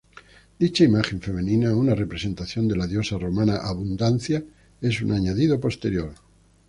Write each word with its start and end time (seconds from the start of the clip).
Dicha 0.61 0.83
imagen 0.83 1.21
femenina, 1.21 1.75
una 1.75 1.93
representación 1.93 2.67
de 2.67 2.75
la 2.75 2.87
diosa 2.87 3.19
romana 3.19 3.57
Abundancia, 3.57 4.43
es 4.81 4.99
un 5.03 5.11
añadido 5.11 5.59
posterior. 5.59 6.15